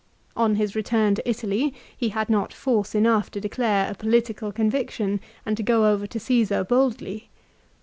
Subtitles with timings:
[0.35, 5.19] On his return to Italy he had not force enough to declare a political conviction,
[5.45, 7.29] and to go over to Caesar boldly.